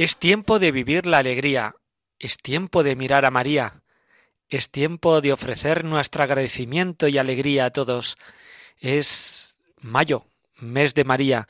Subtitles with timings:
[0.00, 1.74] Es tiempo de vivir la alegría,
[2.18, 3.82] es tiempo de mirar a María,
[4.48, 8.16] es tiempo de ofrecer nuestro agradecimiento y alegría a todos.
[8.78, 10.24] Es mayo,
[10.56, 11.48] mes de María,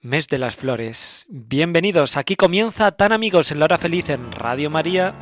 [0.00, 1.24] mes de las flores.
[1.28, 5.14] Bienvenidos, aquí comienza Tan Amigos en la hora feliz en Radio María.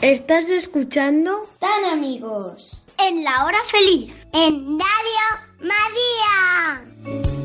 [0.00, 1.42] ¿Estás escuchando?
[1.58, 2.86] Tan amigos.
[3.00, 4.14] En la hora feliz.
[4.32, 5.24] En Radio
[5.58, 7.43] María.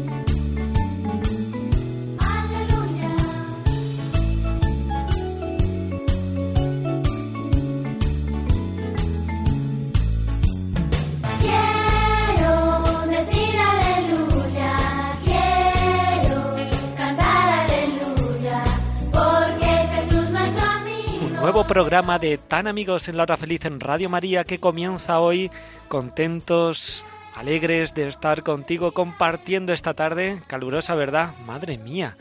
[21.60, 25.52] Nuevo programa de Tan Amigos en la hora feliz en Radio María que comienza hoy
[25.90, 31.36] contentos, alegres de estar contigo compartiendo esta tarde calurosa, ¿verdad?
[31.46, 32.16] Madre mía,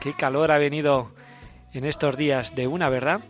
[0.00, 1.12] qué calor ha venido
[1.74, 3.20] en estos días de una, ¿verdad?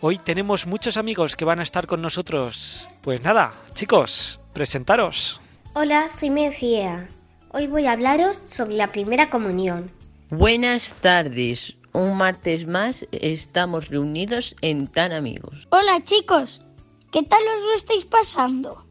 [0.00, 2.88] Hoy tenemos muchos amigos que van a estar con nosotros.
[3.02, 5.38] Pues nada, chicos, presentaros.
[5.74, 7.08] Hola, soy Mencía.
[7.50, 9.90] Hoy voy a hablaros sobre la primera comunión.
[10.30, 11.77] Buenas tardes.
[11.98, 15.66] Un martes más estamos reunidos en Tan Amigos.
[15.70, 16.62] Hola chicos,
[17.10, 18.86] ¿qué tal os lo estáis pasando?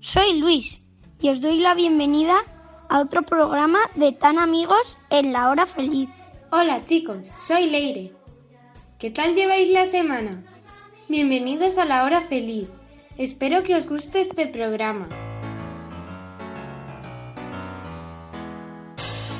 [0.00, 0.82] Soy Luis
[1.18, 2.44] y os doy la bienvenida
[2.90, 6.10] a otro programa de Tan Amigos en la hora feliz.
[6.50, 8.12] Hola chicos, soy Leire.
[8.98, 10.44] ¿Qué tal lleváis la semana?
[11.08, 12.68] Bienvenidos a la hora feliz.
[13.16, 15.08] Espero que os guste este programa.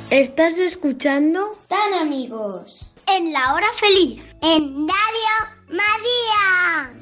[0.09, 1.51] ¿Estás escuchando?
[1.67, 2.92] Tan amigos.
[3.07, 4.21] En la hora feliz.
[4.41, 5.33] En Radio
[5.69, 6.93] María.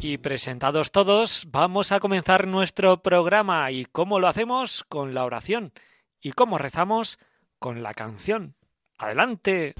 [0.00, 3.70] Y presentados todos, vamos a comenzar nuestro programa.
[3.70, 4.84] ¿Y cómo lo hacemos?
[4.88, 5.72] Con la oración.
[6.20, 7.18] ¿Y cómo rezamos?
[7.58, 8.54] Con la canción.
[8.98, 9.74] Adelante.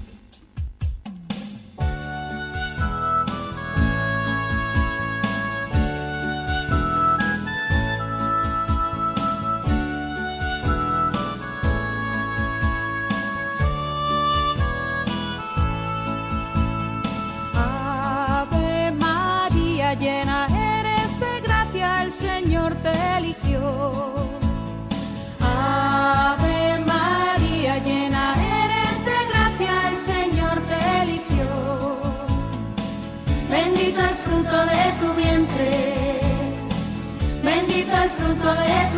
[38.49, 38.96] El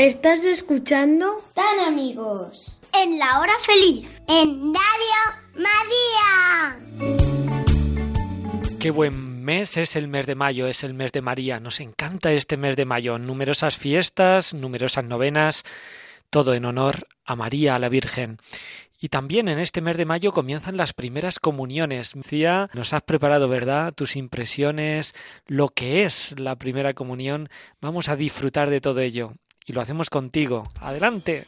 [0.00, 1.42] ¿Estás escuchando?
[1.52, 2.80] Tan amigos.
[2.94, 4.08] En la hora feliz.
[4.28, 5.20] En Radio
[5.56, 6.78] María.
[8.78, 11.60] Qué buen mes es el mes de mayo, es el mes de María.
[11.60, 13.18] Nos encanta este mes de mayo.
[13.18, 15.64] Numerosas fiestas, numerosas novenas,
[16.30, 18.38] todo en honor a María, a la Virgen.
[19.02, 22.14] Y también en este mes de mayo comienzan las primeras comuniones.
[22.14, 23.94] Lucía, nos has preparado, ¿verdad?
[23.94, 25.14] Tus impresiones,
[25.46, 27.48] lo que es la primera comunión.
[27.80, 29.32] Vamos a disfrutar de todo ello.
[29.64, 30.64] Y lo hacemos contigo.
[30.80, 31.46] Adelante.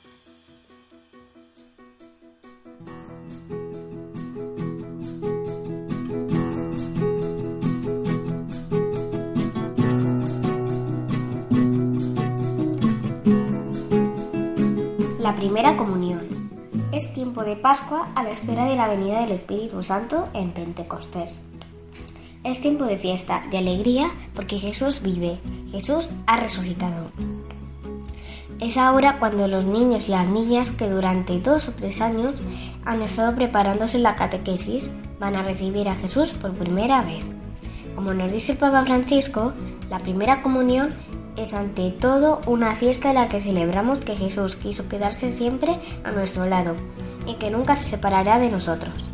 [15.34, 16.22] Primera comunión.
[16.92, 21.40] Es tiempo de Pascua a la espera de la venida del Espíritu Santo en Pentecostés.
[22.44, 25.38] Es tiempo de fiesta, de alegría, porque Jesús vive,
[25.70, 27.10] Jesús ha resucitado.
[28.60, 32.36] Es ahora cuando los niños y las niñas que durante dos o tres años
[32.84, 37.24] han estado preparándose la catequesis van a recibir a Jesús por primera vez.
[37.94, 39.52] Como nos dice el Papa Francisco,
[39.90, 40.94] la primera comunión
[41.36, 46.12] es ante todo una fiesta en la que celebramos que Jesús quiso quedarse siempre a
[46.12, 46.74] nuestro lado
[47.26, 49.10] y que nunca se separará de nosotros.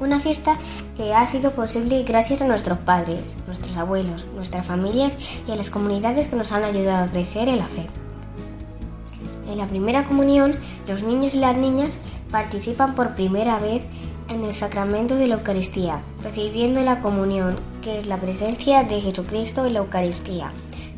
[0.00, 0.56] Una fiesta
[0.96, 5.16] que ha sido posible gracias a nuestros padres, nuestros abuelos, nuestras familias
[5.46, 7.86] y a las comunidades que nos han ayudado a crecer en la fe.
[9.48, 10.56] En la primera comunión,
[10.88, 11.98] los niños y las niñas
[12.30, 13.82] participan por primera vez
[14.28, 19.66] en el sacramento de la Eucaristía, recibiendo la comunión, que es la presencia de Jesucristo
[19.66, 20.52] en la Eucaristía,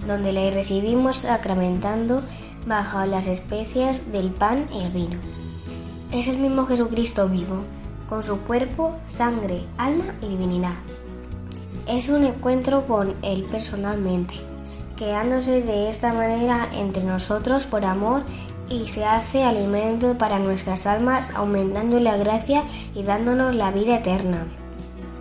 [0.06, 2.22] donde le recibimos sacramentando
[2.66, 5.16] bajo las especias del pan y el vino.
[6.12, 7.60] Es el mismo Jesucristo vivo,
[8.08, 10.74] con su cuerpo, sangre, alma y divinidad.
[11.86, 14.34] Es un encuentro con Él personalmente,
[14.96, 18.22] quedándose de esta manera entre nosotros por amor
[18.68, 22.62] y se hace alimento para nuestras almas, aumentando la gracia
[22.94, 24.46] y dándonos la vida eterna.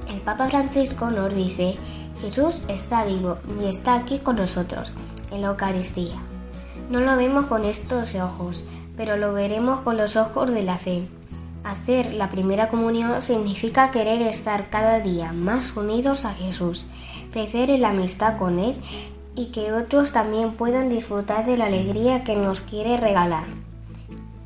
[0.09, 1.75] El Papa Francisco nos dice,
[2.23, 4.93] Jesús está vivo y está aquí con nosotros,
[5.29, 6.15] en la Eucaristía.
[6.89, 8.63] No lo vemos con estos ojos,
[8.95, 11.05] pero lo veremos con los ojos de la fe.
[11.65, 16.85] Hacer la primera comunión significa querer estar cada día más unidos a Jesús,
[17.33, 18.77] crecer en la amistad con Él
[19.35, 23.47] y que otros también puedan disfrutar de la alegría que nos quiere regalar.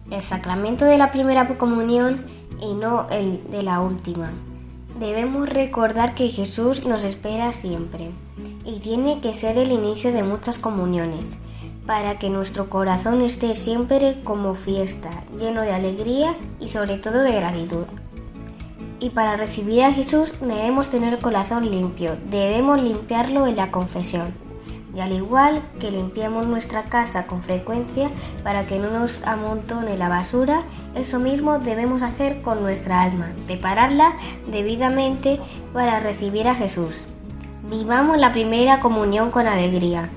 [0.10, 2.26] El sacramento de la primera comunión
[2.60, 4.32] y no el de la última.
[5.00, 8.10] Debemos recordar que Jesús nos espera siempre
[8.66, 11.38] y tiene que ser el inicio de muchas comuniones
[11.86, 17.32] para que nuestro corazón esté siempre como fiesta, lleno de alegría y sobre todo de
[17.32, 17.86] gratitud.
[19.00, 24.47] Y para recibir a Jesús debemos tener el corazón limpio, debemos limpiarlo en la confesión.
[24.98, 28.10] Y al igual que limpiamos nuestra casa con frecuencia
[28.44, 30.64] para que no nos amontone la basura,
[30.96, 34.18] eso mismo debemos hacer con nuestra alma, prepararla
[34.48, 35.40] debidamente
[35.72, 37.06] para recibir a Jesús.
[37.70, 40.10] Vivamos la primera comunión con alegría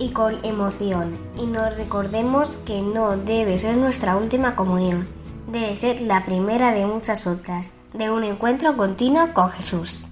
[0.00, 5.06] y con emoción y nos recordemos que no debe ser nuestra última comunión,
[5.46, 10.04] debe ser la primera de muchas otras, de un encuentro continuo con Jesús.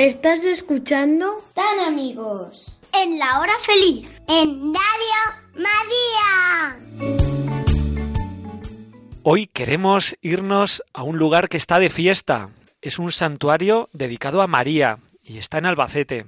[0.00, 1.36] ¿Estás escuchando?
[1.52, 2.80] Tan amigos.
[2.94, 4.08] En la hora feliz.
[4.28, 5.20] En Radio
[5.52, 6.80] María.
[9.22, 12.48] Hoy queremos irnos a un lugar que está de fiesta.
[12.80, 16.24] Es un santuario dedicado a María y está en Albacete.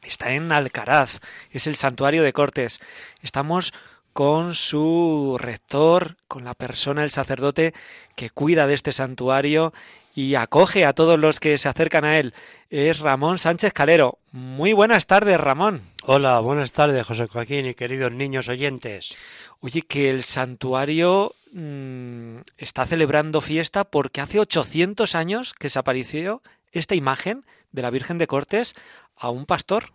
[0.00, 1.20] Está en Alcaraz.
[1.50, 2.80] Es el santuario de Cortes.
[3.20, 3.74] Estamos
[4.14, 7.74] con su rector, con la persona, el sacerdote
[8.16, 9.74] que cuida de este santuario
[10.14, 12.34] y acoge a todos los que se acercan a él.
[12.70, 14.18] Es Ramón Sánchez Calero.
[14.30, 15.82] Muy buenas tardes, Ramón.
[16.04, 19.16] Hola, buenas tardes, José Joaquín y queridos niños oyentes.
[19.60, 26.42] Oye, que el santuario mmm, está celebrando fiesta porque hace 800 años que se apareció
[26.70, 28.74] esta imagen de la Virgen de Cortes
[29.16, 29.92] a un pastor.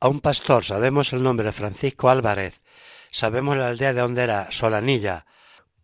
[0.00, 2.60] A un pastor, sabemos el nombre, Francisco Álvarez.
[3.10, 5.26] Sabemos la aldea de donde era, Solanilla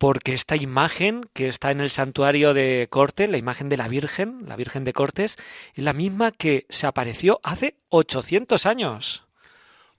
[0.02, 4.42] porque esta imagen que está en el santuario de Cortes, la imagen de la Virgen,
[4.48, 5.38] la Virgen de Cortes,
[5.74, 9.28] es la misma que se apareció hace 800 años.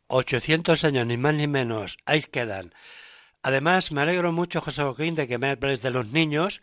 [0.08, 2.74] 800 años, ni más ni menos, ahí quedan.
[3.44, 6.60] Además, me alegro mucho, José Joaquín, de que me hables de los niños,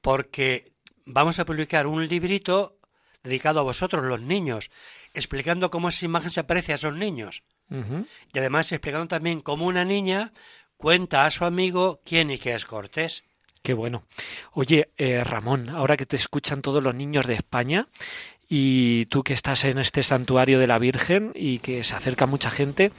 [0.00, 0.64] porque
[1.04, 2.78] vamos a publicar un librito
[3.24, 4.70] dedicado a vosotros, los niños,
[5.14, 7.42] explicando cómo esa imagen se aparece a esos niños.
[7.70, 8.06] Uh -huh.
[8.32, 10.32] Y además explicando también cómo una niña
[10.82, 13.22] cuenta a su amigo quién y qué es Cortés.
[13.62, 14.02] Qué bueno.
[14.50, 17.86] Oye, eh, Ramón, ahora que te escuchan todos los niños de España
[18.48, 22.50] y tú que estás en este santuario de la Virgen y que se acerca mucha
[22.50, 22.90] gente,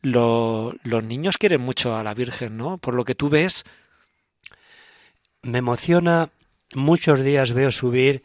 [0.00, 2.78] lo, los niños quieren mucho a la Virgen, ¿no?
[2.78, 3.64] Por lo que tú ves.
[5.42, 6.30] Me emociona,
[6.72, 8.22] muchos días veo subir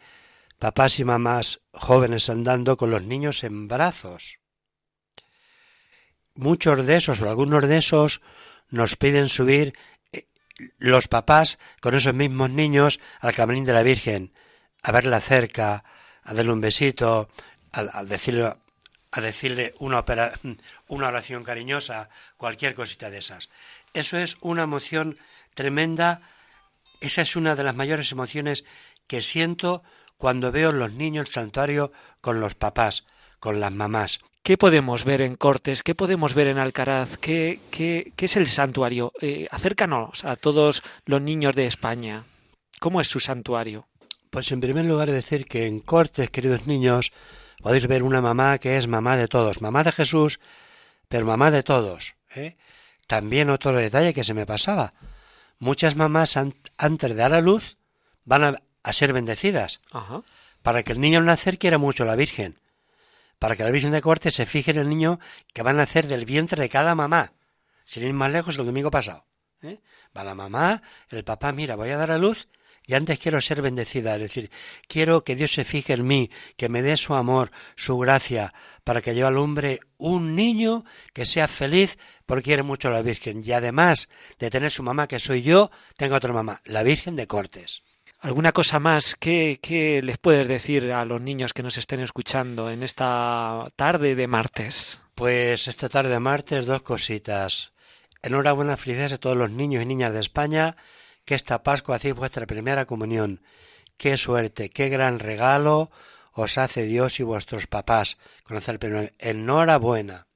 [0.58, 4.38] papás y mamás jóvenes andando con los niños en brazos.
[6.34, 8.22] Muchos de esos o algunos de esos
[8.70, 9.74] nos piden subir
[10.78, 14.32] los papás con esos mismos niños al camarín de la Virgen,
[14.82, 15.84] a verla cerca,
[16.22, 17.28] a darle un besito,
[17.72, 18.54] a, a decirle
[19.16, 20.32] a decirle una, opera-
[20.88, 23.48] una oración cariñosa, cualquier cosita de esas.
[23.92, 25.18] Eso es una emoción
[25.54, 26.20] tremenda.
[27.00, 28.64] Esa es una de las mayores emociones
[29.06, 29.84] que siento
[30.16, 33.04] cuando veo los niños en el santuario con los papás,
[33.38, 34.18] con las mamás.
[34.44, 35.82] ¿Qué podemos ver en Cortes?
[35.82, 37.16] ¿Qué podemos ver en Alcaraz?
[37.16, 39.10] ¿Qué, qué, qué es el santuario?
[39.22, 42.24] Eh, acércanos a todos los niños de España.
[42.78, 43.88] ¿Cómo es su santuario?
[44.28, 47.12] Pues en primer lugar decir que en Cortes, queridos niños,
[47.62, 50.40] podéis ver una mamá que es mamá de todos, mamá de Jesús,
[51.08, 52.14] pero mamá de todos.
[52.34, 52.58] ¿eh?
[53.06, 54.92] También otro detalle que se me pasaba.
[55.58, 57.78] Muchas mamás an- antes de dar a luz
[58.26, 59.80] van a, a ser bendecidas.
[59.90, 60.20] Ajá.
[60.62, 62.58] Para que el niño al nacer quiera mucho a la Virgen.
[63.38, 65.20] Para que la Virgen de Cortes se fije en el niño
[65.52, 67.32] que va a nacer del vientre de cada mamá.
[67.84, 69.26] Sin ir más lejos, el domingo pasado.
[69.62, 69.80] ¿eh?
[70.16, 72.48] Va la mamá, el papá, mira, voy a dar a luz
[72.86, 74.50] y antes quiero ser bendecida, es decir,
[74.88, 78.52] quiero que Dios se fije en mí, que me dé su amor, su gracia,
[78.84, 83.42] para que yo alumbre un niño que sea feliz porque quiere mucho a la Virgen.
[83.42, 87.26] Y además de tener su mamá, que soy yo, tengo otra mamá, la Virgen de
[87.26, 87.82] Cortes.
[88.24, 89.16] ¿Alguna cosa más?
[89.16, 94.14] ¿Qué, ¿Qué les puedes decir a los niños que nos estén escuchando en esta tarde
[94.14, 95.02] de martes?
[95.14, 97.74] Pues esta tarde de martes dos cositas.
[98.22, 100.74] Enhorabuena, felicidades a todos los niños y niñas de España
[101.26, 103.42] que esta Pascua hacéis vuestra primera comunión.
[103.98, 105.90] Qué suerte, qué gran regalo
[106.32, 109.06] os hace Dios y vuestros papás conocer primero.
[109.18, 110.28] Enhorabuena.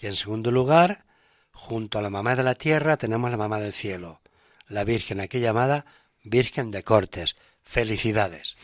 [0.00, 1.04] Y en segundo lugar,
[1.52, 4.22] junto a la mamá de la tierra tenemos la mamá del cielo,
[4.66, 5.86] la Virgen, aquí llamada
[6.26, 7.36] Virgen de Cortes.
[7.62, 8.56] Felicidades.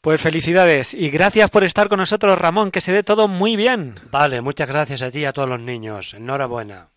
[0.00, 3.94] Pues felicidades y gracias por estar con nosotros, Ramón, que se dé todo muy bien.
[4.10, 6.14] Vale, muchas gracias a ti y a todos los niños.
[6.14, 6.88] Enhorabuena.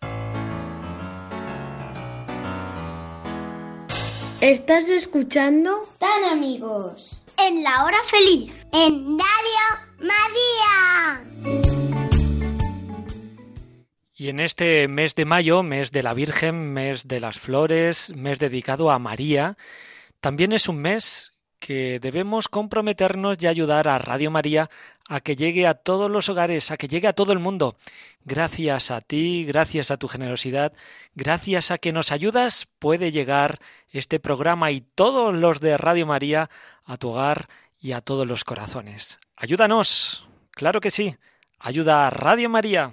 [4.40, 5.88] ¿Estás escuchando?
[5.98, 7.24] Tan amigos.
[7.36, 8.52] En la hora feliz.
[8.72, 12.03] En Radio María.
[14.16, 18.38] Y en este mes de mayo, mes de la Virgen, mes de las flores, mes
[18.38, 19.56] dedicado a María,
[20.20, 24.70] también es un mes que debemos comprometernos y ayudar a Radio María
[25.08, 27.76] a que llegue a todos los hogares, a que llegue a todo el mundo.
[28.24, 30.74] Gracias a ti, gracias a tu generosidad,
[31.14, 33.58] gracias a que nos ayudas, puede llegar
[33.90, 36.50] este programa y todos los de Radio María
[36.84, 37.48] a tu hogar
[37.80, 39.18] y a todos los corazones.
[39.34, 41.16] Ayúdanos, claro que sí.
[41.58, 42.92] Ayuda a Radio María.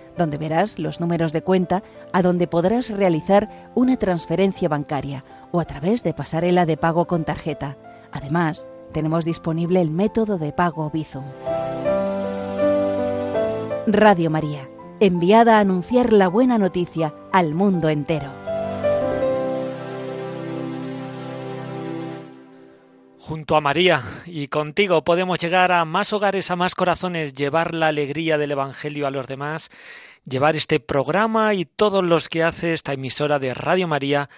[0.17, 5.65] donde verás los números de cuenta a donde podrás realizar una transferencia bancaria o a
[5.65, 7.77] través de pasarela de pago con tarjeta.
[8.11, 11.23] Además, tenemos disponible el método de pago Bizum.
[13.87, 18.40] Radio María, enviada a anunciar la buena noticia al mundo entero.
[23.31, 27.87] Junto a María y contigo podemos llegar a más hogares, a más corazones, llevar la
[27.87, 29.69] alegría del Evangelio a los demás,
[30.25, 34.29] llevar este programa y todos los que hace esta emisora de Radio María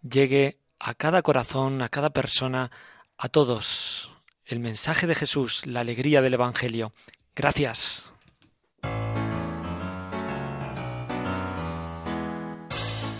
[0.00, 2.70] llegue a cada corazón, a cada persona,
[3.18, 4.14] a todos.
[4.46, 6.94] El mensaje de Jesús, la alegría del Evangelio.
[7.36, 8.10] Gracias.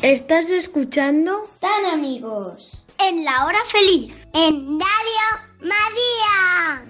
[0.01, 1.43] ¿Estás escuchando?
[1.61, 2.87] Tan amigos.
[2.99, 5.29] En la hora feliz en Dario
[5.61, 6.83] María.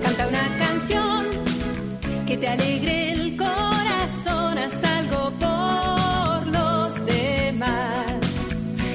[0.00, 1.26] Canta una canción
[2.26, 8.20] que te alegre el corazón, haz algo por los demás.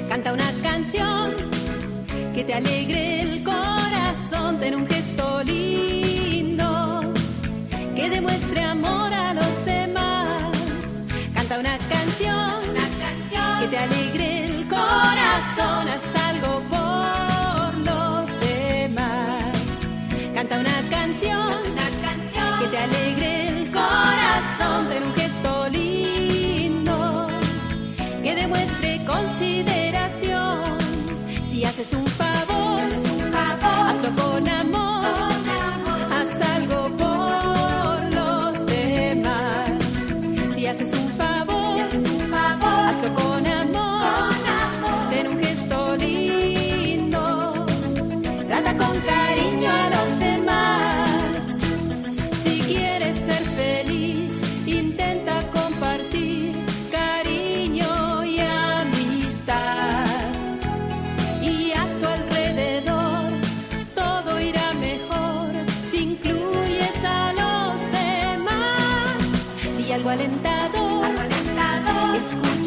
[0.08, 1.32] Canta una canción
[2.34, 3.13] que te alegre
[4.64, 7.12] ten un gesto lindo
[7.96, 10.56] que demuestre amor a los demás.
[11.34, 12.62] Canta una canción,
[13.60, 15.90] que te alegre el corazón,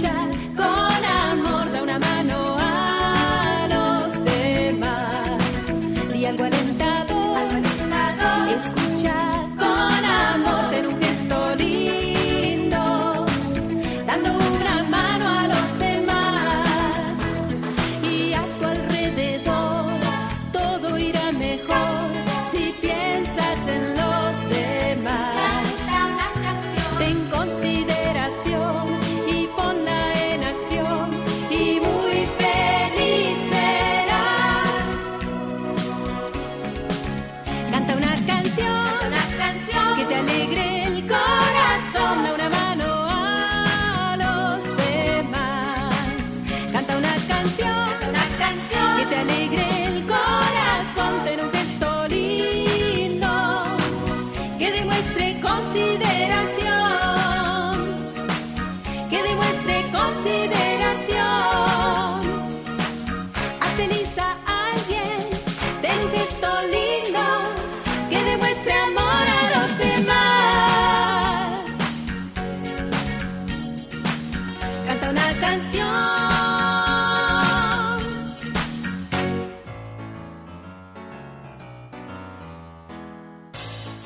[0.06, 0.55] escucha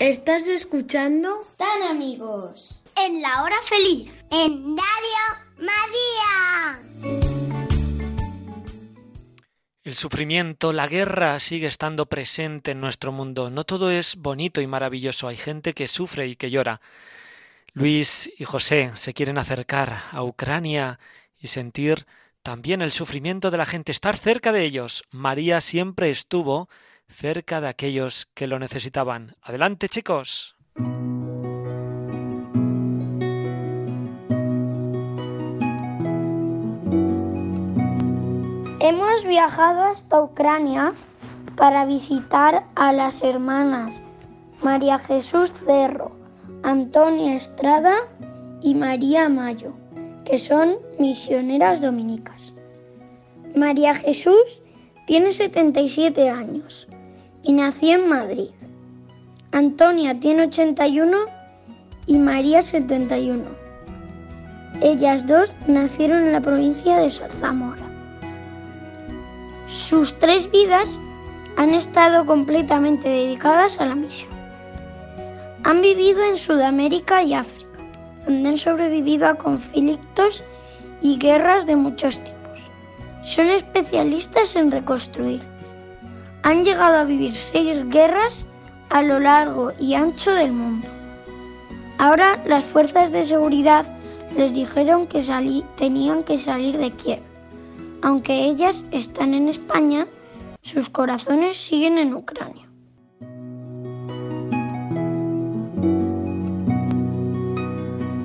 [0.01, 1.47] ¿Estás escuchando?
[1.59, 2.83] Tan amigos.
[2.97, 4.11] En la hora feliz.
[4.33, 5.21] En Radio
[5.59, 6.81] María.
[9.83, 13.51] El sufrimiento, la guerra sigue estando presente en nuestro mundo.
[13.51, 15.29] No todo es bonito y maravilloso.
[15.29, 16.81] Hay gente que sufre y que llora.
[17.75, 20.99] Luis y José se quieren acercar a Ucrania
[21.39, 22.07] y sentir
[22.43, 25.05] también el sufrimiento de la gente, estar cerca de ellos.
[25.11, 26.71] María siempre estuvo
[27.11, 29.35] cerca de aquellos que lo necesitaban.
[29.43, 30.57] Adelante, chicos.
[38.81, 40.95] Hemos viajado hasta Ucrania
[41.57, 43.93] para visitar a las hermanas
[44.63, 46.13] María Jesús Cerro,
[46.63, 47.95] Antonia Estrada
[48.63, 49.73] y María Mayo,
[50.25, 52.55] que son misioneras dominicas.
[53.55, 54.63] María Jesús
[55.07, 56.89] tiene 77 años
[57.43, 58.51] y nació en Madrid.
[59.53, 61.17] Antonia tiene 81
[62.07, 63.45] y María 71.
[64.83, 67.83] Ellas dos nacieron en la provincia de Zamora.
[69.67, 70.99] Sus tres vidas
[71.57, 74.31] han estado completamente dedicadas a la misión.
[75.65, 77.69] Han vivido en Sudamérica y África,
[78.25, 80.43] donde han sobrevivido a conflictos
[81.03, 82.61] y guerras de muchos tipos.
[83.25, 85.50] Son especialistas en reconstruir.
[86.43, 88.45] Han llegado a vivir seis guerras
[88.89, 90.87] a lo largo y ancho del mundo.
[91.99, 93.87] Ahora las fuerzas de seguridad
[94.37, 95.23] les dijeron que
[95.77, 97.21] tenían que salir de Kiev.
[98.03, 100.07] Aunque ellas están en España,
[100.63, 102.67] sus corazones siguen en Ucrania.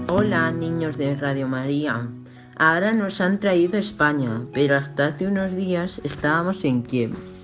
[0.07, 2.07] Hola niños de Radio María.
[2.55, 7.34] Ahora nos han traído a España, pero hasta hace unos días estábamos en Kiev.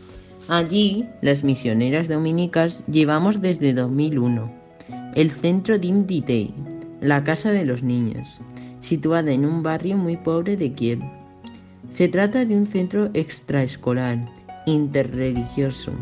[0.54, 4.52] Allí, las misioneras dominicas llevamos desde 2001
[5.16, 6.54] el centro Dimditei,
[7.00, 8.28] la casa de los niños,
[8.82, 11.00] situada en un barrio muy pobre de Kiev.
[11.94, 14.18] Se trata de un centro extraescolar,
[14.66, 15.94] interreligioso,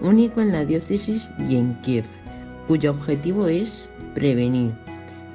[0.00, 2.04] único en la diócesis y en Kiev,
[2.66, 4.72] cuyo objetivo es prevenir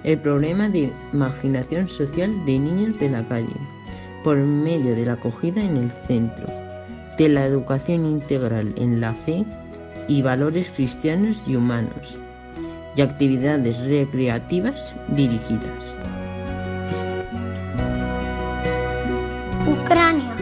[0.03, 3.55] el problema de marginación social de niños de la calle
[4.21, 6.68] por medio de la acogida en el centro,
[7.19, 9.45] de la educación integral en la fe
[10.07, 12.17] y valores cristianos y humanos,
[12.95, 15.83] y actividades recreativas dirigidas.
[19.67, 20.33] Ucrania,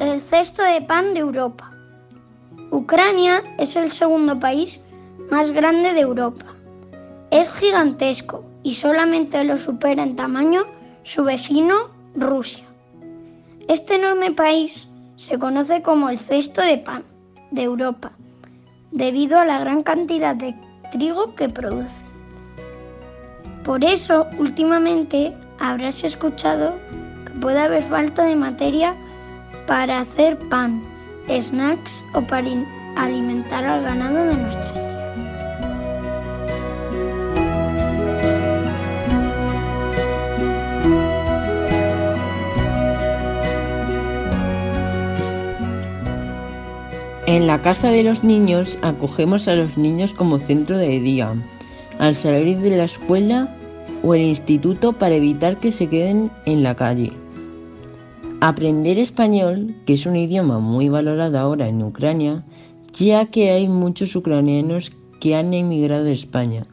[0.00, 1.70] el cesto de pan de Europa.
[2.72, 4.80] Ucrania es el segundo país
[5.30, 6.46] más grande de Europa.
[7.30, 10.64] Es gigantesco y solamente lo supera en tamaño
[11.04, 12.64] su vecino Rusia.
[13.68, 17.04] Este enorme país se conoce como el cesto de pan
[17.50, 18.12] de Europa,
[18.90, 20.54] debido a la gran cantidad de
[20.92, 22.02] trigo que produce.
[23.64, 26.74] Por eso, últimamente, habrás escuchado
[27.24, 28.94] que puede haber falta de materia
[29.66, 30.82] para hacer pan,
[31.28, 32.48] snacks o para
[32.96, 34.83] alimentar al ganado de nuestras
[47.26, 51.34] En la casa de los niños acogemos a los niños como centro de día,
[51.98, 53.56] al salir de la escuela
[54.02, 57.12] o el instituto para evitar que se queden en la calle.
[58.42, 62.44] Aprender español, que es un idioma muy valorado ahora en Ucrania,
[62.92, 66.66] ya que hay muchos ucranianos que han emigrado de España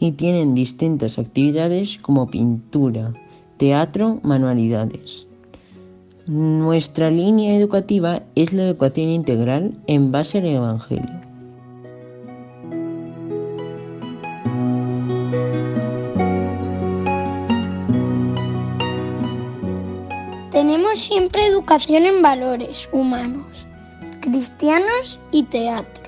[0.00, 3.14] y tienen distintas actividades como pintura,
[3.56, 5.26] teatro, manualidades.
[6.26, 11.20] Nuestra línea educativa es la educación integral en base al Evangelio.
[20.50, 23.66] Tenemos siempre educación en valores humanos,
[24.22, 26.04] cristianos y teatro.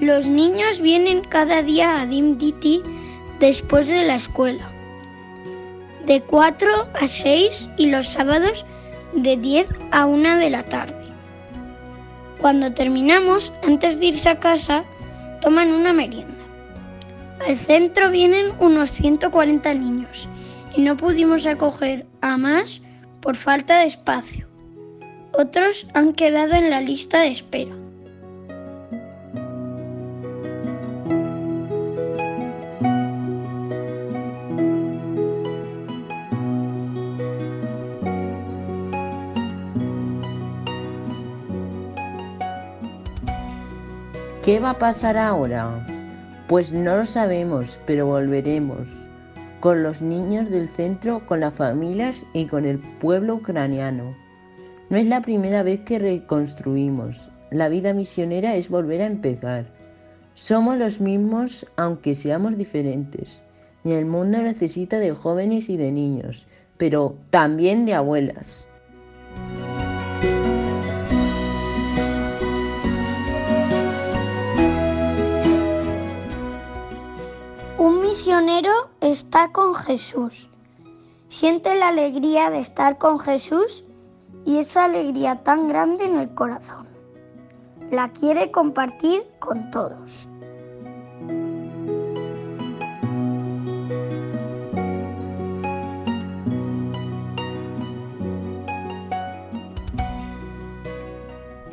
[0.00, 2.82] Los niños vienen cada día a Dim Diti
[3.38, 4.68] después de la escuela,
[6.04, 6.68] de 4
[7.00, 8.66] a 6 y los sábados
[9.12, 10.94] de 10 a 1 de la tarde.
[12.40, 14.84] Cuando terminamos, antes de irse a casa,
[15.40, 16.34] toman una merienda.
[17.46, 20.28] Al centro vienen unos 140 niños
[20.76, 22.80] y no pudimos acoger a más
[23.20, 24.46] por falta de espacio.
[25.32, 27.74] Otros han quedado en la lista de espera.
[44.48, 45.84] ¿Qué va a pasar ahora?
[46.48, 48.88] Pues no lo sabemos, pero volveremos.
[49.60, 54.16] Con los niños del centro, con las familias y con el pueblo ucraniano.
[54.88, 57.28] No es la primera vez que reconstruimos.
[57.50, 59.66] La vida misionera es volver a empezar.
[60.34, 63.42] Somos los mismos aunque seamos diferentes.
[63.84, 66.46] Y el mundo necesita de jóvenes y de niños,
[66.78, 68.66] pero también de abuelas.
[78.38, 80.48] Misionero está con Jesús.
[81.28, 83.84] Siente la alegría de estar con Jesús
[84.44, 86.86] y esa alegría tan grande en el corazón.
[87.90, 90.28] La quiere compartir con todos.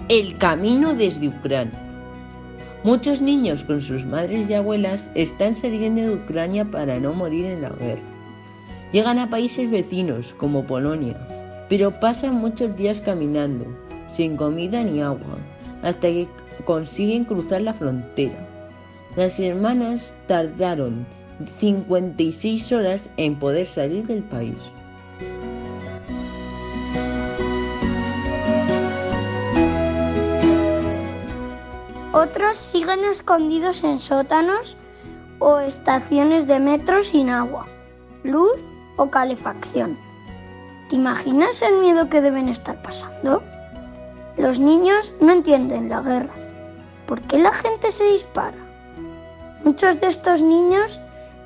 [0.10, 1.85] El camino desde Ucrania.
[2.86, 7.64] Muchos niños con sus madres y abuelas están saliendo de Ucrania para no morir en
[7.64, 8.04] la guerra.
[8.92, 11.18] Llegan a países vecinos como Polonia,
[11.68, 13.66] pero pasan muchos días caminando,
[14.12, 15.40] sin comida ni agua,
[15.82, 16.28] hasta que
[16.64, 18.38] consiguen cruzar la frontera.
[19.16, 21.08] Las hermanas tardaron
[21.60, 24.60] 56 horas en poder salir del país.
[32.16, 34.78] Otros siguen escondidos en sótanos
[35.40, 37.66] o estaciones de metro sin agua,
[38.24, 38.58] luz
[38.96, 39.98] o calefacción.
[40.88, 43.44] ¿Te imaginas el miedo que deben estar pasando?
[44.38, 46.34] Los niños no entienden la guerra.
[47.06, 48.60] ¿Por qué la gente se dispara?
[49.66, 51.02] Muchos de estos niños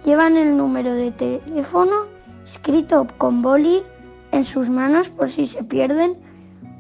[0.06, 2.06] llevan el número de teléfono
[2.46, 3.82] escrito con boli
[4.32, 6.16] en sus manos por si se pierden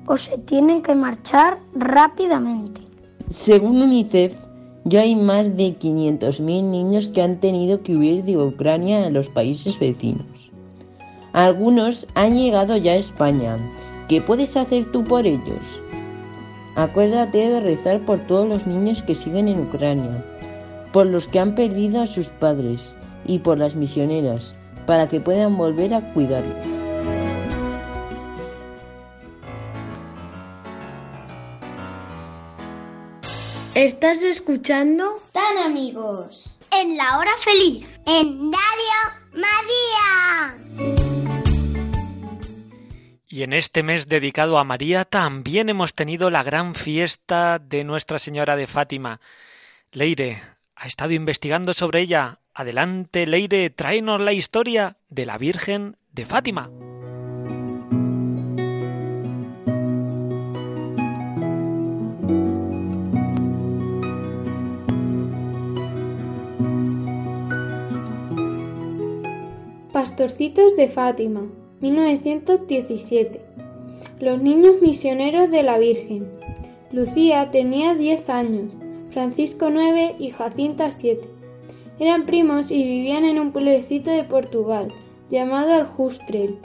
[0.05, 2.88] o se tienen que marchar rápidamente.
[3.29, 4.35] Según UNICEF,
[4.85, 9.27] ya hay más de 500.000 niños que han tenido que huir de Ucrania a los
[9.27, 10.25] países vecinos.
[11.33, 13.59] Algunos han llegado ya a España.
[14.07, 15.61] ¿Qué puedes hacer tú por ellos?
[16.75, 20.25] Acuérdate de rezar por todos los niños que siguen en Ucrania.
[20.91, 24.55] por los que han perdido a sus padres y por las misioneras,
[24.87, 26.78] para que puedan volver a cuidarlos.
[33.75, 35.15] ¿Estás escuchando?
[35.31, 36.59] Tan amigos.
[36.71, 37.87] En la hora feliz.
[38.07, 38.99] En Radio
[39.33, 40.57] María.
[43.27, 48.17] Y en este mes dedicado a María también hemos tenido la gran fiesta de Nuestra
[48.17, 49.21] Señora de Fátima.
[49.91, 50.41] Leire,
[50.75, 52.39] ha estado investigando sobre ella.
[52.55, 56.71] Adelante, Leire, tráenos la historia de la Virgen de Fátima.
[69.99, 71.41] Pastorcitos de Fátima,
[71.81, 73.41] 1917.
[74.21, 76.25] Los niños misioneros de la Virgen.
[76.89, 78.71] Lucía tenía 10 años,
[79.11, 81.27] Francisco 9 y Jacinta 7.
[81.99, 84.87] Eran primos y vivían en un pueblecito de Portugal,
[85.29, 86.59] llamado Aljustrel.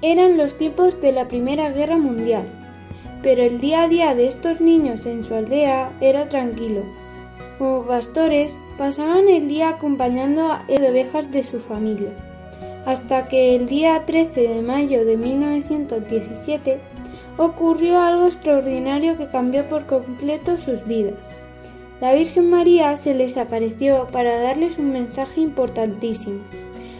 [0.00, 2.44] Eran los tiempos de la Primera Guerra Mundial,
[3.20, 6.84] pero el día a día de estos niños en su aldea era tranquilo.
[7.58, 12.10] Como pastores, pasaban el día acompañando a las ovejas de su familia,
[12.84, 16.78] hasta que el día 13 de mayo de 1917
[17.38, 21.14] ocurrió algo extraordinario que cambió por completo sus vidas.
[22.02, 26.40] La Virgen María se les apareció para darles un mensaje importantísimo.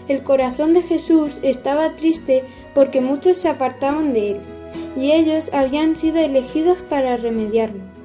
[0.08, 4.40] El corazón de Jesús estaba triste porque muchos se apartaban de él,
[4.96, 7.95] y ellos habían sido elegidos para remediarlo.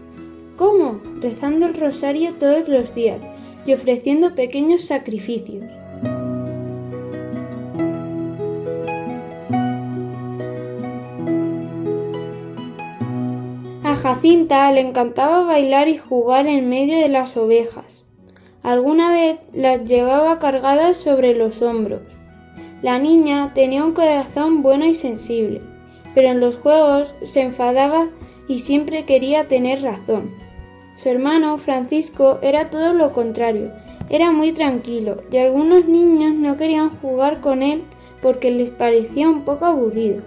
[0.61, 1.01] ¿Cómo?
[1.19, 3.19] Rezando el rosario todos los días
[3.65, 5.63] y ofreciendo pequeños sacrificios.
[13.83, 18.03] A Jacinta le encantaba bailar y jugar en medio de las ovejas.
[18.61, 22.03] Alguna vez las llevaba cargadas sobre los hombros.
[22.83, 25.59] La niña tenía un corazón bueno y sensible,
[26.13, 28.09] pero en los juegos se enfadaba
[28.47, 30.50] y siempre quería tener razón.
[31.01, 33.71] Su hermano Francisco era todo lo contrario,
[34.09, 37.81] era muy tranquilo y algunos niños no querían jugar con él
[38.21, 40.21] porque les parecía un poco aburrido.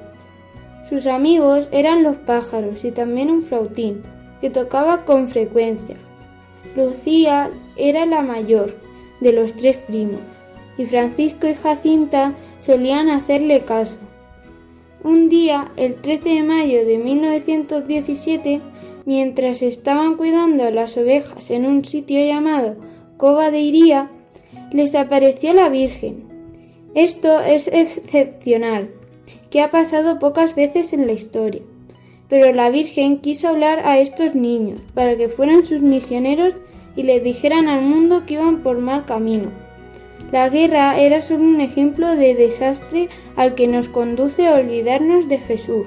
[0.89, 4.03] Sus amigos eran los pájaros y también un flautín,
[4.41, 5.97] que tocaba con frecuencia.
[6.75, 8.75] Lucía era la mayor
[9.21, 10.21] de los tres primos,
[10.77, 13.99] y Francisco y Jacinta solían hacerle caso.
[15.05, 18.61] Un día, el 13 de mayo de 1917,
[19.07, 22.77] mientras estaban cuidando las ovejas en un sitio llamado
[23.17, 24.11] Cova de Iría,
[24.73, 26.25] les apareció la Virgen.
[26.95, 28.91] Esto es excepcional,
[29.51, 31.63] que ha pasado pocas veces en la historia.
[32.29, 36.55] Pero la Virgen quiso hablar a estos niños para que fueran sus misioneros
[36.97, 39.51] y les dijeran al mundo que iban por mal camino.
[40.33, 45.39] La guerra era solo un ejemplo de desastre al que nos conduce a olvidarnos de
[45.39, 45.87] Jesús.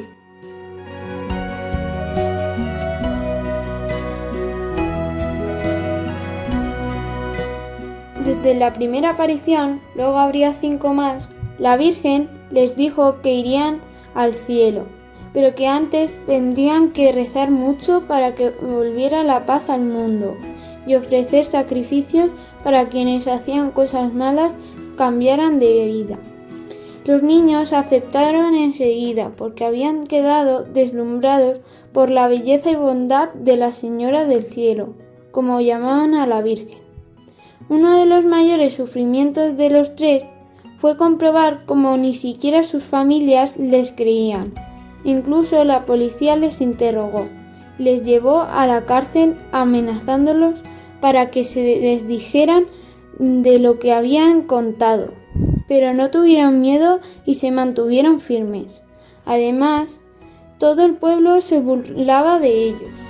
[8.48, 11.28] Desde la primera aparición, luego habría cinco más,
[11.60, 13.82] la Virgen les dijo que irían
[14.16, 14.86] al cielo,
[15.34, 20.38] pero que antes tendrían que rezar mucho para que volviera la paz al mundo
[20.86, 22.32] y ofrecer sacrificios
[22.64, 24.56] para quienes hacían cosas malas
[24.96, 26.18] cambiaran de vida.
[27.04, 31.60] Los niños aceptaron enseguida porque habían quedado deslumbrados
[31.92, 34.94] por la belleza y bondad de la Señora del Cielo,
[35.32, 36.87] como llamaban a la Virgen.
[37.70, 40.24] Uno de los mayores sufrimientos de los tres
[40.78, 44.54] fue comprobar cómo ni siquiera sus familias les creían.
[45.04, 47.28] Incluso la policía les interrogó,
[47.78, 50.56] les llevó a la cárcel amenazándolos
[51.02, 52.68] para que se desdijeran
[53.20, 55.12] de lo que habían contado,
[55.68, 58.82] pero no tuvieron miedo y se mantuvieron firmes.
[59.26, 60.02] Además,
[60.58, 63.07] todo el pueblo se burlaba de ellos.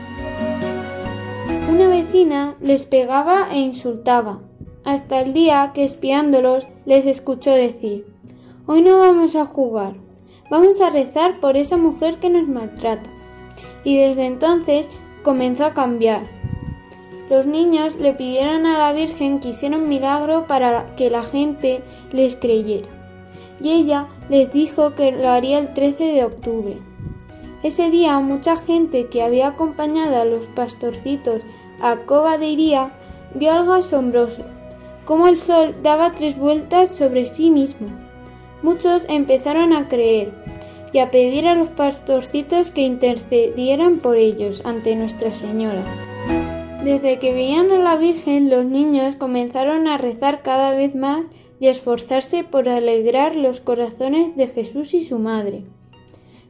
[1.70, 4.40] Una vecina les pegaba e insultaba,
[4.86, 8.06] hasta el día que espiándolos les escuchó decir
[8.68, 9.96] Hoy no vamos a jugar,
[10.50, 13.10] vamos a rezar por esa mujer que nos maltrata.
[13.84, 14.88] Y desde entonces
[15.24, 16.22] comenzó a cambiar.
[17.30, 21.82] Los niños le pidieron a la Virgen que hiciera un milagro para que la gente
[22.14, 22.88] les creyera.
[23.62, 26.78] Y ella les dijo que lo haría el 13 de octubre.
[27.62, 31.42] Ese día mucha gente que había acompañado a los pastorcitos
[31.82, 32.92] a Cova de Iría
[33.34, 34.44] vio algo asombroso,
[35.06, 37.88] como el sol daba tres vueltas sobre sí mismo.
[38.64, 40.32] Muchos empezaron a creer
[40.92, 45.84] y a pedir a los pastorcitos que intercedieran por ellos ante Nuestra Señora.
[46.84, 51.26] Desde que veían a la Virgen, los niños comenzaron a rezar cada vez más
[51.60, 55.64] y a esforzarse por alegrar los corazones de Jesús y su madre.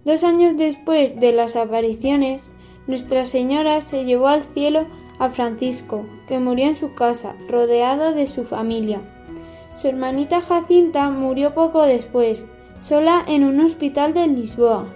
[0.05, 2.41] Dos años después de las apariciones,
[2.87, 4.85] Nuestra Señora se llevó al cielo
[5.19, 9.01] a Francisco, que murió en su casa, rodeado de su familia.
[9.81, 12.45] Su hermanita Jacinta murió poco después,
[12.79, 14.87] sola en un hospital de Lisboa.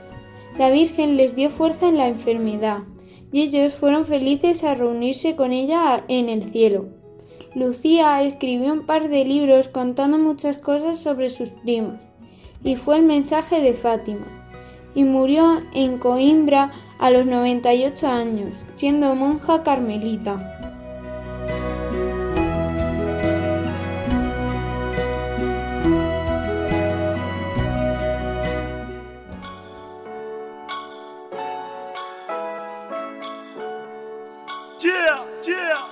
[0.57, 2.79] La Virgen les dio fuerza en la enfermedad,
[3.31, 6.85] y ellos fueron felices a reunirse con ella en el cielo.
[7.55, 11.95] Lucía escribió un par de libros contando muchas cosas sobre sus primos,
[12.63, 14.25] y fue el mensaje de Fátima,
[14.95, 20.37] y murió en Coimbra a los 98 años, siendo monja carmelita.
[34.79, 35.87] Yeah, yeah.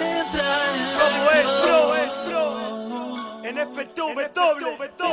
[0.00, 1.94] Entra en ¿Cómo es, bro?
[1.94, 2.44] Es, bro.
[3.44, 5.03] En FW,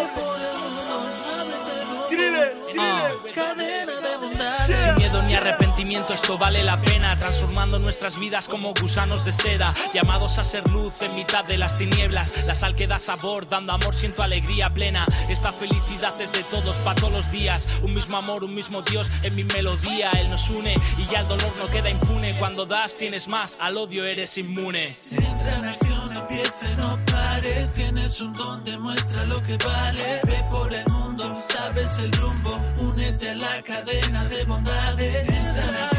[5.19, 7.15] ni arrepentimiento, esto vale la pena.
[7.15, 9.69] Transformando nuestras vidas como gusanos de seda.
[9.93, 12.45] Llamados a ser luz en mitad de las tinieblas.
[12.45, 15.05] La sal que da sabor, dando amor, siento alegría plena.
[15.27, 17.67] Esta felicidad es de todos, para todos los días.
[17.81, 20.11] Un mismo amor, un mismo Dios en mi melodía.
[20.11, 22.33] Él nos une y ya el dolor no queda impune.
[22.37, 24.95] Cuando das, tienes más, al odio eres inmune.
[25.09, 27.10] Entra en acción, empieza, no
[27.41, 30.21] Tienes un don, demuestra lo que vales.
[30.27, 32.59] Ve por el mundo, sabes el rumbo.
[32.81, 35.27] Únete a la cadena de bondades.
[35.27, 35.90] Entra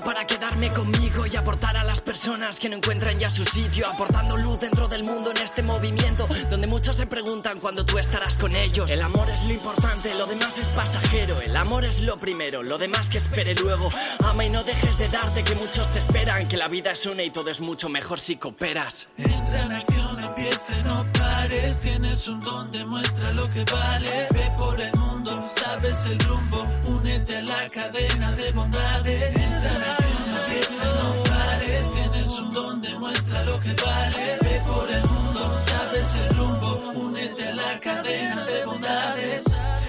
[0.00, 4.36] para quedarme conmigo y aportar a las personas que no encuentran ya su sitio, aportando
[4.36, 8.54] luz dentro del mundo en este movimiento, donde muchos se preguntan cuándo tú estarás con
[8.54, 8.90] ellos.
[8.90, 11.40] El amor es lo importante, lo demás es pasajero.
[11.40, 13.88] El amor es lo primero, lo demás que espere luego.
[14.24, 17.22] Ama y no dejes de darte que muchos te esperan, que la vida es una
[17.22, 19.08] y todo es mucho mejor si cooperas.
[19.16, 21.80] Entra en acción, empieza, no pares.
[21.80, 24.28] Tienes un don, demuestra lo que vales.
[24.32, 25.15] Ve por el mundo,
[25.48, 26.66] sabes el rumbo.
[26.88, 29.36] Únete a la cadena de bondades.
[29.36, 31.92] Entra en acción, empieza, no pares.
[31.92, 34.38] Tienes un don, demuestra lo que vales.
[34.40, 36.92] Ve por el mundo, sabes el rumbo.
[36.94, 39.55] Únete a la cadena de bondades.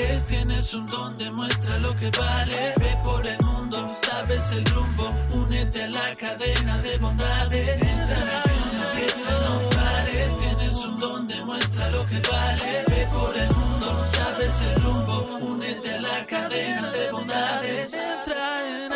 [0.00, 2.74] Tienes un don, demuestra lo que vales.
[2.80, 5.12] Ve por el mundo, sabes el rumbo.
[5.34, 7.82] Únete a la cadena de bondades.
[7.82, 10.38] Entra en acción, empieza, no pares.
[10.38, 12.86] Tienes un don, demuestra lo que vales.
[12.88, 15.38] Ve por el mundo, sabes el rumbo.
[15.42, 17.92] Únete a la cadena de bondades.
[17.92, 18.90] Entra en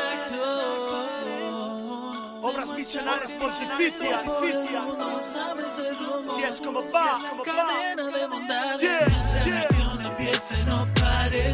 [2.43, 4.21] Obras misionales pontificias.
[6.35, 9.24] Si es como va, cadena de bondades.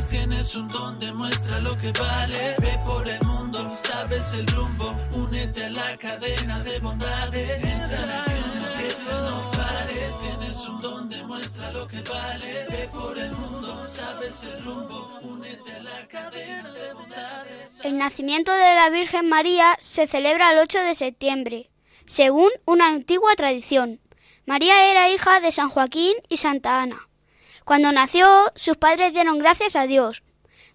[0.01, 0.11] Pares.
[0.11, 2.61] Tienes un don, demuestra lo que vales.
[2.61, 4.95] Ve por el mundo, sabes el rumbo.
[5.17, 7.65] Únete a la cadena de bondades.
[7.65, 10.15] Entra empieza, no pares.
[10.21, 12.71] Tienes un don, demuestra lo que vales.
[12.71, 15.21] Ve por el mundo, sabes el rumbo.
[15.23, 17.85] Únete a la cadena de bondades.
[17.85, 21.71] El nacimiento de la Virgen María se celebra el 8 de septiembre,
[22.07, 24.01] según una antigua tradición.
[24.47, 27.10] María era hija de San Joaquín y Santa Ana.
[27.70, 30.24] Cuando nació, sus padres dieron gracias a Dios.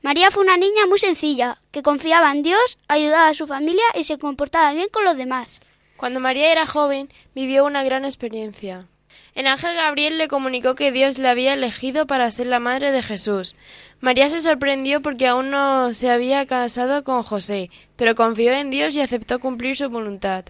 [0.01, 4.05] María fue una niña muy sencilla, que confiaba en Dios, ayudaba a su familia y
[4.05, 5.59] se comportaba bien con los demás.
[5.97, 8.87] Cuando María era joven, vivió una gran experiencia.
[9.33, 13.03] El ángel Gabriel le comunicó que Dios le había elegido para ser la madre de
[13.03, 13.57] Jesús.
[13.99, 18.95] María se sorprendió porque aún no se había casado con José, pero confió en Dios
[18.95, 20.45] y aceptó cumplir su voluntad.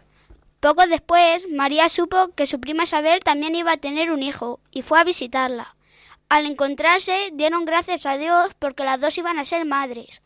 [0.60, 4.84] Poco después, María supo que su prima Isabel también iba a tener un hijo y
[4.84, 5.75] fue a visitarla.
[6.36, 10.22] Al encontrarse, dieron gracias a Dios porque las dos iban a ser madres.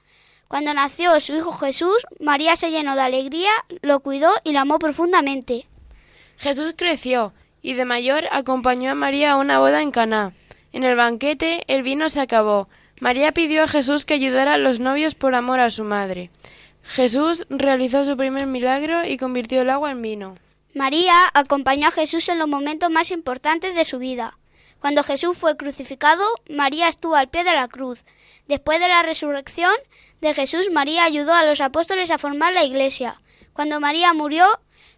[0.47, 3.51] Cuando nació su hijo Jesús, María se llenó de alegría,
[3.84, 5.68] lo cuidó y lo amó profundamente.
[6.36, 7.32] Jesús creció
[7.62, 10.34] y de mayor acompañó a María a una boda en Caná.
[10.74, 12.70] En el banquete el vino se acabó.
[12.99, 16.32] María pidió a Jesús que ayudara a los novios por amor a su madre.
[16.82, 20.38] Jesús realizó su primer milagro y convirtió el agua en vino.
[20.74, 24.39] María acompañó a Jesús en los momentos más importantes de su vida.
[24.80, 28.05] Cuando Jesús fue crucificado, María estuvo al pie de la cruz.
[28.47, 29.73] Después de la resurrección
[30.21, 33.19] de Jesús, María ayudó a los apóstoles a formar la iglesia.
[33.53, 34.45] Cuando María murió,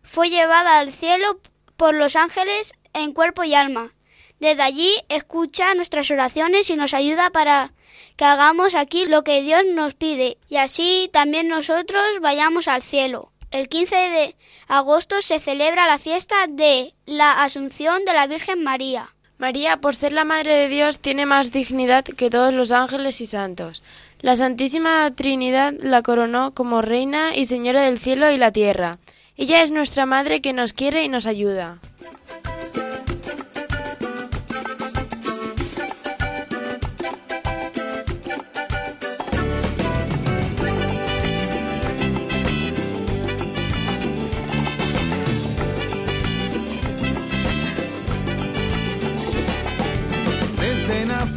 [0.03, 1.39] fue llevada al cielo
[1.77, 3.93] por los ángeles en cuerpo y alma.
[4.39, 7.73] Desde allí escucha nuestras oraciones y nos ayuda para
[8.15, 13.31] que hagamos aquí lo que Dios nos pide y así también nosotros vayamos al cielo.
[13.51, 14.35] El 15 de
[14.67, 19.13] agosto se celebra la fiesta de la Asunción de la Virgen María.
[19.41, 23.25] María, por ser la Madre de Dios, tiene más dignidad que todos los ángeles y
[23.25, 23.81] santos.
[24.19, 28.99] La Santísima Trinidad la coronó como Reina y Señora del cielo y la tierra.
[29.37, 31.79] Ella es nuestra Madre que nos quiere y nos ayuda.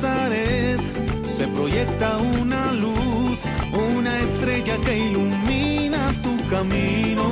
[0.04, 0.80] Nazaret
[1.24, 3.40] se proyecta una luz,
[3.72, 7.24] una estrella que ilumina tu camino.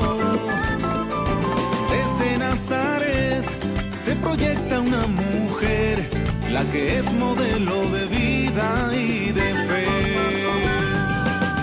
[1.93, 3.45] Desde Nazaret
[4.05, 6.09] se proyecta una mujer,
[6.51, 9.87] la que es modelo de vida y de fe.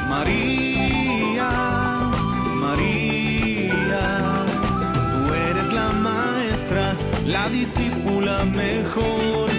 [0.10, 1.50] María,
[2.66, 3.90] María,
[5.12, 6.96] tú eres la maestra,
[7.26, 9.59] la discípula mejor.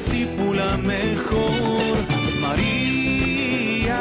[0.00, 1.96] Discípula mejor.
[2.40, 3.98] María,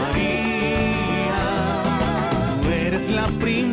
[0.00, 1.82] María,
[2.62, 3.65] tú eres la primera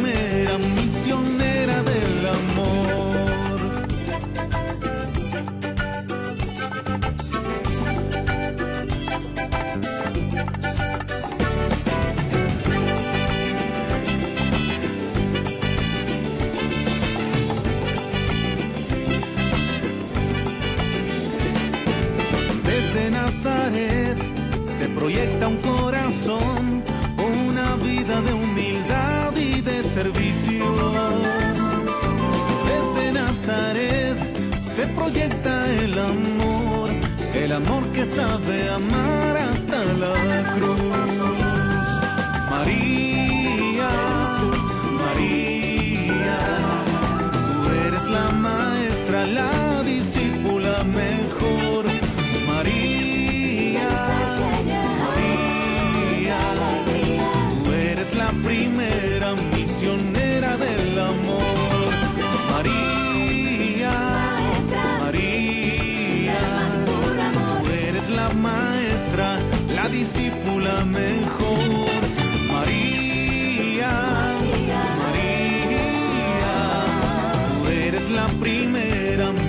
[78.13, 79.42] la primera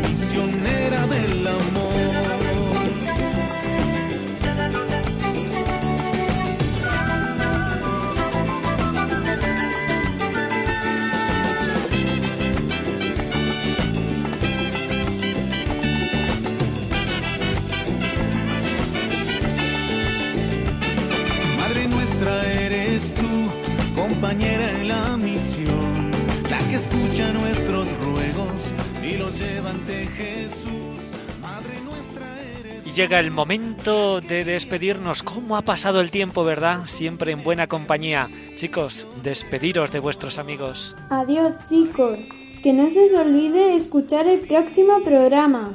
[32.94, 35.22] llega el momento de despedirnos.
[35.22, 36.86] ¿Cómo ha pasado el tiempo, verdad?
[36.86, 38.28] Siempre en buena compañía.
[38.54, 40.94] Chicos, despediros de vuestros amigos.
[41.10, 42.18] Adiós chicos,
[42.62, 45.72] que no se os olvide escuchar el próximo programa.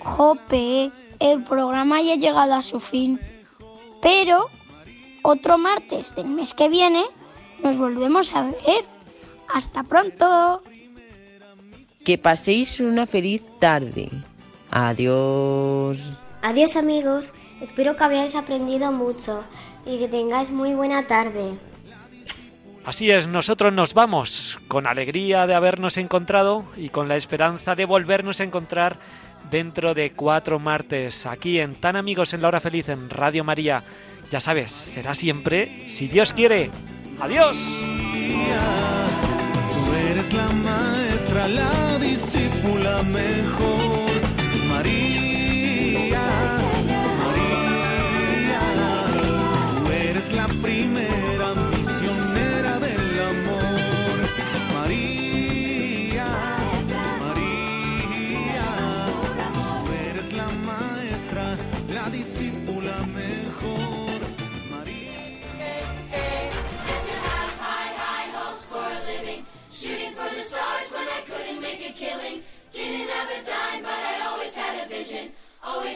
[0.00, 3.18] Jope, el programa ya ha llegado a su fin.
[4.02, 4.46] Pero
[5.22, 7.02] otro martes del mes que viene
[7.62, 8.84] nos volvemos a ver.
[9.52, 10.62] Hasta pronto.
[12.04, 14.10] Que paséis una feliz tarde.
[14.70, 15.98] Adiós.
[16.42, 19.44] Adiós amigos, espero que hayáis aprendido mucho
[19.86, 21.58] y que tengáis muy buena tarde.
[22.84, 27.84] Así es, nosotros nos vamos con alegría de habernos encontrado y con la esperanza de
[27.84, 28.98] volvernos a encontrar
[29.50, 33.82] dentro de cuatro martes aquí en Tan Amigos en la Hora Feliz en Radio María.
[34.30, 36.70] Ya sabes, será siempre, si Dios quiere.
[37.20, 37.74] Adiós.
[39.74, 41.87] Tú eres la maestra, la